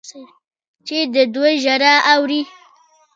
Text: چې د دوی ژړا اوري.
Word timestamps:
چې 0.87 0.97
د 1.13 1.15
دوی 1.35 1.53
ژړا 1.63 1.95
اوري. 2.13 2.41